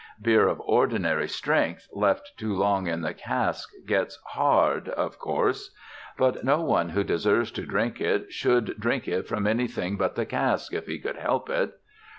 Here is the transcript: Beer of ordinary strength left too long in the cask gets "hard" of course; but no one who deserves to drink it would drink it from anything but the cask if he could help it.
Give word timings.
Beer 0.19 0.47
of 0.47 0.59
ordinary 0.61 1.27
strength 1.27 1.87
left 1.93 2.31
too 2.35 2.55
long 2.55 2.87
in 2.87 3.01
the 3.03 3.13
cask 3.13 3.69
gets 3.85 4.17
"hard" 4.29 4.89
of 4.89 5.19
course; 5.19 5.75
but 6.17 6.43
no 6.43 6.59
one 6.59 6.89
who 6.89 7.03
deserves 7.03 7.51
to 7.51 7.67
drink 7.67 8.01
it 8.01 8.25
would 8.43 8.79
drink 8.79 9.07
it 9.07 9.27
from 9.27 9.45
anything 9.45 9.97
but 9.97 10.15
the 10.15 10.25
cask 10.25 10.73
if 10.73 10.87
he 10.87 10.97
could 10.97 11.17
help 11.17 11.51
it. 11.51 11.75